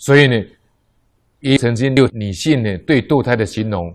[0.00, 0.34] 所以呢，
[1.40, 3.94] 也曾经有女性呢对堕胎的形容，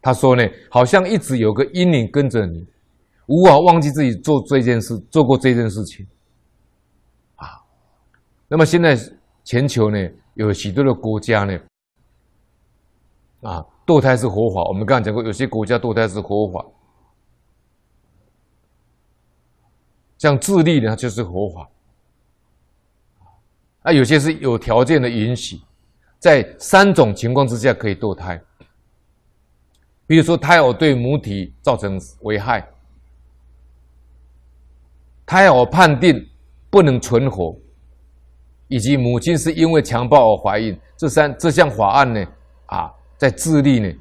[0.00, 2.64] 她说呢，好像一直有个阴灵跟着你，
[3.26, 6.06] 无法忘记自己做这件事，做过这件事情。
[7.34, 7.48] 啊，
[8.46, 8.96] 那么现在
[9.42, 9.98] 全球呢
[10.34, 11.58] 有许多的国家呢，
[13.42, 14.62] 啊，堕胎是合法。
[14.68, 16.64] 我们刚才讲过，有些国家堕胎是合法。
[20.16, 21.68] 像智利呢，它就是合法。
[23.84, 25.60] 那，有些是有条件的允许，
[26.18, 28.40] 在三种情况之下可以堕胎。
[30.06, 32.66] 比如说，胎儿对母体造成危害，
[35.26, 36.26] 胎儿判定
[36.70, 37.54] 不能存活，
[38.68, 42.26] 以及母亲是因为强暴而怀孕，这三这项法案呢，
[42.66, 43.92] 啊，在智利呢，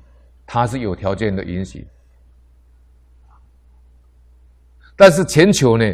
[0.46, 1.86] 它是有条件的允许。
[4.96, 5.86] 但是全球呢，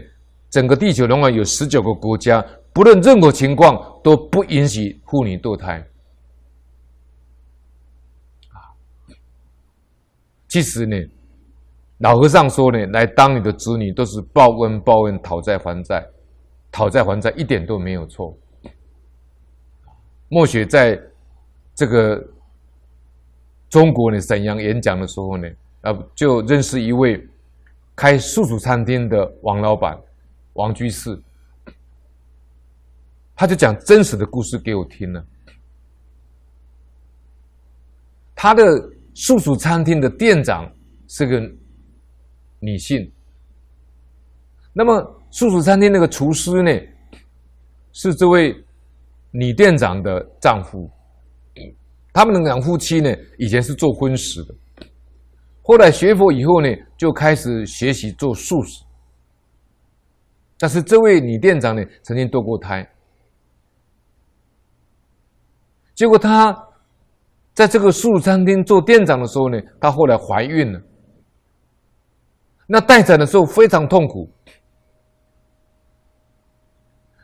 [0.50, 2.46] 整个地球仍然有十九个国家，
[2.80, 5.86] 不论任何情况都不允许妇女堕胎。
[8.54, 8.72] 啊，
[10.48, 10.96] 其实呢，
[11.98, 16.08] 老和尚说呢，来当你的子女都是报恩报恩，讨债还债，
[16.72, 18.34] 讨债还债一点都没有错。
[20.30, 20.98] 末学在
[21.76, 22.26] 这个
[23.68, 25.50] 中国呢，沈阳演讲的时候呢，
[25.82, 27.28] 啊，就认识一位
[27.94, 30.00] 开素食餐厅的王老板。
[30.54, 31.22] 王居士，
[33.40, 35.26] 他就讲真实的故事给我听了。
[38.36, 38.66] 他的
[39.14, 40.70] 素食餐厅的店长
[41.08, 41.40] 是个
[42.60, 43.10] 女性，
[44.74, 46.70] 那么素食餐厅那个厨师呢，
[47.94, 48.54] 是这位
[49.32, 50.92] 女店长的丈夫。
[52.12, 54.54] 他们两夫妻呢，以前是做荤食的，
[55.62, 56.68] 后来学佛以后呢，
[56.98, 58.84] 就开始学习做素食。
[60.58, 62.86] 但是这位女店长呢，曾经堕过胎，
[66.00, 66.58] 结果她
[67.54, 70.82] 在这个素餐厅做店长的时候呢，她后来怀孕了。
[72.68, 74.32] 那待产的时候非常痛苦。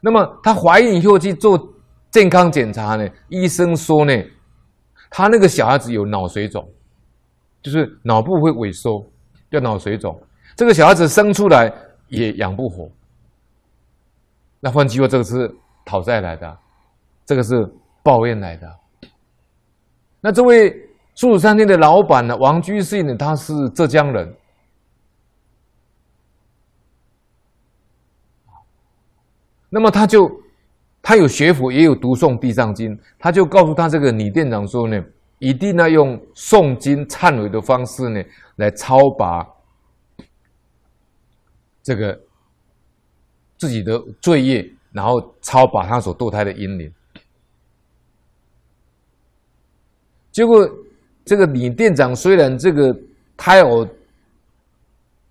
[0.02, 1.58] 那么她怀孕以后去做
[2.12, 4.12] 健康检查呢，医生说呢，
[5.10, 6.70] 她那个小孩子有脑水肿，
[7.62, 9.10] 就是脑部会萎缩，
[9.50, 10.22] 叫脑水肿。
[10.58, 11.72] 这个小孩子生出来
[12.10, 12.90] 也养不活。
[14.60, 15.50] 那换句话，这个是
[15.86, 16.58] 讨债来的，
[17.26, 17.56] 这个是
[18.06, 18.80] 抱怨来的。
[20.22, 20.72] 那这位
[21.16, 24.32] 素食餐厅的老板呢，王居士呢，他是浙江人。
[29.70, 30.30] 那么他就
[31.02, 35.04] 他有学佛，也有读诵《地藏经》，他就告诉他这个女店长说呢，
[35.40, 38.24] 一定要用诵经忏悔的方式呢，
[38.58, 39.44] 来超拔
[41.82, 42.22] 这个。
[43.58, 46.94] 自己的罪业，然后超拔他所堕胎的阴灵。
[50.36, 50.70] 结果，
[51.24, 52.94] 这个女店长虽然这个
[53.38, 53.88] 胎儿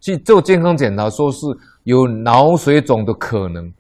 [0.00, 1.46] 去做健康检查，说是
[1.82, 3.70] 有脑水肿的可能，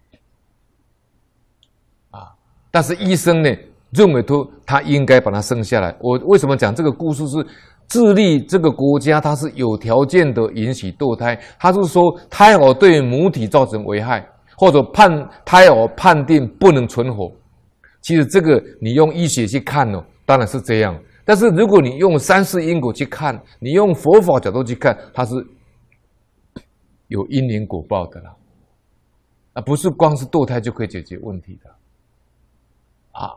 [2.10, 2.28] 啊，
[2.70, 3.50] 但是医生呢
[3.90, 5.96] 认为说他应该把他生下来。
[5.98, 7.46] 我为什么讲这个故事是？
[7.86, 14.26] 智利这个国家，它是有条件的允许堕胎，它是说胎儿对母体造成危害。
[14.56, 17.30] 或者判胎儿判定不能存活，
[18.00, 20.98] 其实这个你用医学去看呢，当然是这样。
[21.24, 25.34] 但是如果你用三世因果去看，你用佛法角度去看，它是
[27.08, 28.36] 有因缘果报的啦，
[29.54, 31.70] 啊，不是光是堕胎就可以解决问题的。
[33.12, 33.32] 啊，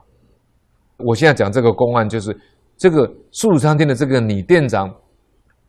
[0.97, 2.37] 我现在讲这个公案，就是
[2.75, 4.93] 这个素食餐厅的这个女店长，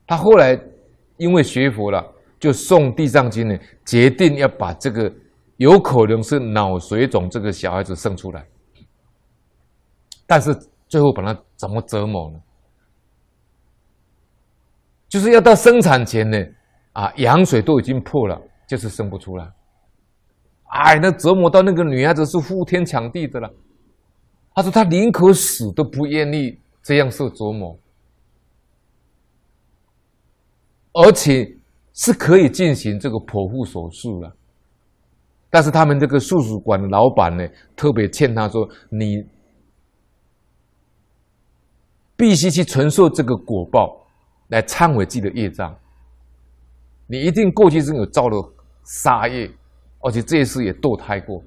[0.07, 0.61] 她后来
[1.17, 2.05] 因为学佛了，
[2.41, 5.13] 就诵地藏经呢，决定要把这个。
[5.59, 8.47] 有可能是脑水肿，这个小孩子生出来，
[10.25, 10.57] 但是
[10.87, 12.41] 最后把他怎么折磨呢？
[15.09, 16.39] 就是要到生产前呢，
[16.93, 19.51] 啊，羊水都已经破了，就是生不出来。
[20.71, 23.51] 哎，那折磨到那个女孩子是呼天抢地的了。
[24.55, 27.79] 他说他宁可死都不愿意这样受折磨，
[30.93, 31.57] 而且
[31.95, 34.37] 是可以进行这个剖腹手术了。
[35.49, 39.25] 但是他们这个素食馆的老板呢，特别劝他说：“你
[42.19, 44.07] 必须去承受这个果报，
[44.49, 45.75] 来忏悔自己的业障。
[47.07, 48.53] 你一定过去是有造了
[48.85, 49.51] 杀业，
[50.01, 51.43] 而且这一次也堕胎过。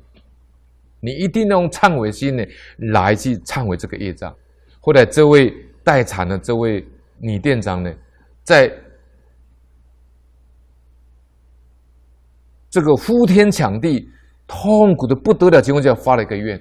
[0.99, 2.43] 你一定要用忏悔心呢，
[2.93, 4.33] 来去忏悔这个业障。
[4.79, 5.53] 后来这位
[5.83, 6.83] 待产的这位
[7.19, 7.93] 女店长呢，
[8.41, 8.71] 在。”
[12.71, 14.09] 这个呼天抢地、
[14.47, 16.57] 痛苦的不得了情况下发了一个愿，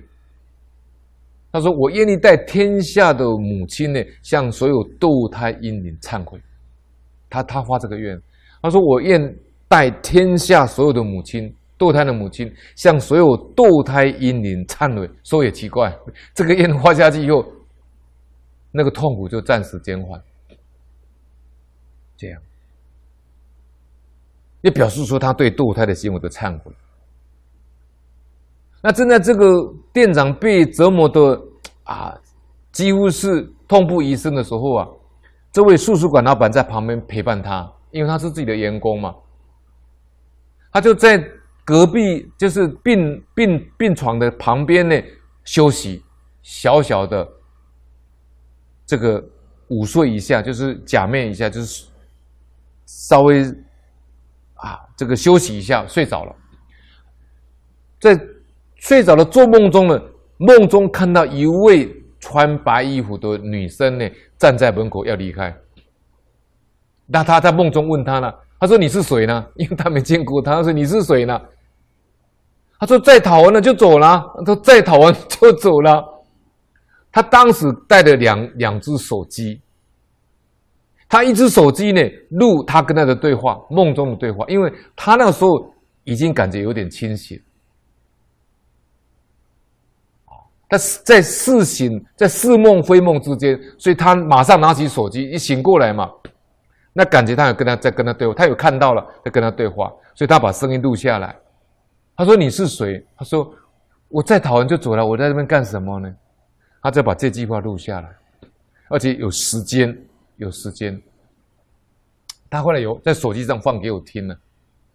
[1.52, 6.40] 他说：“我愿意代天下的母亲呢，向所有堕胎婴灵忏悔。”
[7.28, 8.20] 他他发这个愿，
[8.62, 9.20] 他说：“我愿
[9.66, 15.92] 代天下所有的母亲，堕胎的母亲，向所有堕胎婴灵忏悔。”说也奇怪，
[16.34, 17.44] 这个愿发下去以后，
[18.70, 20.22] 那个痛苦就暂时减缓。
[22.16, 22.40] 这样，
[24.60, 26.72] 也表示说他对堕胎的行为的忏悔。
[28.82, 29.46] 那正在这个
[29.92, 31.38] 店长被折磨的
[31.84, 32.18] 啊，
[32.72, 34.88] 几乎是痛不欲生的时候啊，
[35.52, 39.14] 这位素食馆老板在旁边陪伴他，因为他是自己的员工嘛。
[40.72, 41.22] 他就在
[41.62, 44.96] 隔壁，就是病病病床的旁边呢
[45.44, 46.02] 休息，
[46.42, 47.28] 小小的
[48.86, 49.22] 这个
[49.68, 51.86] 午睡一下，就是假寐一下，就是
[52.86, 53.42] 稍微
[54.54, 56.34] 啊这个休息一下，睡着了，
[58.00, 58.18] 在。
[58.80, 59.98] 睡着了，做梦中呢，
[60.38, 61.88] 梦中看到一位
[62.18, 64.06] 穿白衣服的女生呢，
[64.36, 65.54] 站在门口要离开。
[67.06, 71.40] 那他在梦中问他呢，他说：“你是谁呢？” 因为他没见过他，他说：“你是谁呢？”
[72.78, 76.02] 他说：“再讨完了就走了。”他说：“再讨完就走了。”
[77.12, 79.60] 他当时带了两两只手机，
[81.08, 82.00] 他一只手机呢
[82.30, 85.50] 录他跟他的对话，梦中的对话，因为他那个时候
[86.04, 87.38] 已经感觉有点清醒。
[90.70, 96.08] 他在似醒，在似梦非梦之间，所以他马上拿起手机，一醒过来嘛，
[96.92, 101.36] 那感觉他有跟他在跟他对话，他有看到了在跟他对话，所以他把声音录下来。
[102.16, 103.52] 他说：“你是谁？”他说
[104.08, 106.14] ：“我再讨完就走了，我在这边干什么呢？”
[106.82, 108.08] 他再把这句话录下来，
[108.88, 109.96] 而且有时间，
[110.36, 111.00] 有时间。
[112.48, 114.36] 他后来有在手机上放给我听了，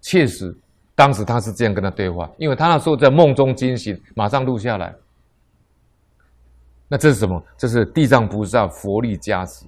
[0.02, 0.56] 确实，
[0.94, 4.94] 当时他是这样跟他对话，因为他那时候在梦中惊醒，马上录下来。
[6.88, 7.44] 那这是什么？
[7.58, 9.66] 这是地藏菩萨佛力加持，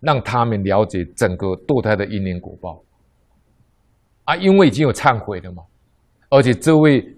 [0.00, 2.82] 让他们了解整个堕胎的因缘果报
[4.24, 4.34] 啊！
[4.36, 5.62] 因为已经有忏悔了嘛，
[6.30, 7.16] 而且这位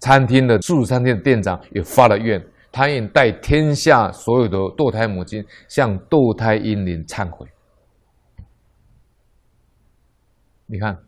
[0.00, 7.46] 餐厅的素食餐厅的店长也发了愿，他愿代天下所有的堕胎母亲向堕胎婴灵忏悔。
[10.66, 10.98] 你看，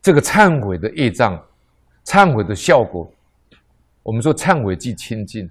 [0.00, 1.40] 这个忏悔的业障，
[2.04, 3.10] 忏悔的效果。
[4.02, 5.50] 我们说忏悔即清净，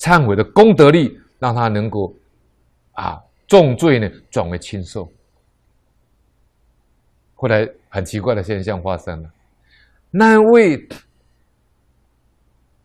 [0.00, 2.12] 忏悔的功德力让他能够
[2.92, 5.08] 啊重罪呢转为轻受。
[7.34, 9.30] 后来很奇怪的现象发生了，
[10.10, 10.88] 那位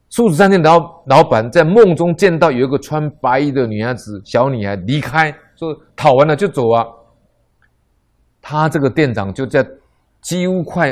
[0.09, 6.85] 素食餐厅老老板在梦中见到有一个穿白衣的女孩子小女孩离开，说讨完了就走啊。
[8.41, 9.67] 他这个店长就在
[10.21, 10.89] 几乎快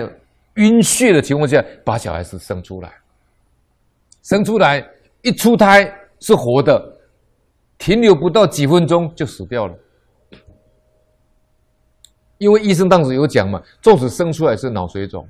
[0.55, 2.91] 晕血的情况下把小孩子生出来。
[4.23, 4.85] 生出来
[5.21, 5.89] 一出胎
[6.23, 6.97] 是活的，
[7.77, 9.77] 停留不到几分钟就死掉了。
[12.37, 15.29] 因为医生当时有讲嘛，纵使生出来是脑水肿，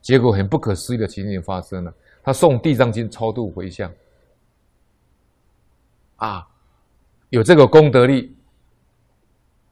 [0.00, 1.92] 结果很不可思议的情形发生了。
[2.22, 3.92] 他诵地藏经超度回向，
[6.16, 6.48] 啊，
[7.28, 8.34] 有这个功德力，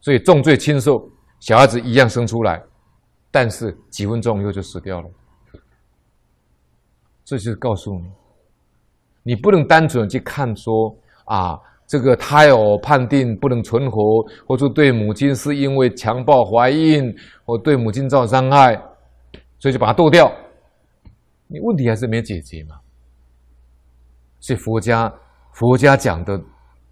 [0.02, 1.10] 所以重罪轻受，
[1.40, 2.62] 小孩子一样生出来，
[3.30, 5.10] 但是几分钟以后就死掉了。
[7.24, 8.10] 这就是告诉你，
[9.26, 17.12] 你不能单纯去看说啊，这个胎儿判定不能存活，或者对母亲是因为强暴怀孕，
[17.44, 18.80] 或对母亲造成伤害，
[19.58, 20.32] 所以就把它剁掉。
[21.48, 22.76] 你问题还是没解决嘛。
[24.38, 25.12] 所以佛家
[25.50, 26.40] 佛家讲的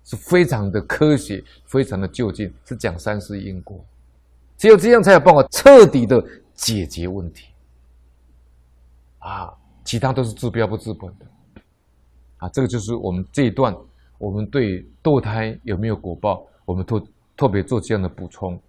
[0.03, 3.79] 是非常的科学，非常的究竟，是讲三世因果，
[4.57, 6.21] 只有这样才有办法彻底的
[6.53, 7.47] 解决问题
[9.21, 9.55] 啊。
[9.85, 11.27] 其他都是治标不治本的，
[12.45, 13.75] 啊，这个就是我们这一段，
[14.19, 17.03] 我们对堕胎有没有果报，我们特
[17.39, 18.61] 特别做这样的补充。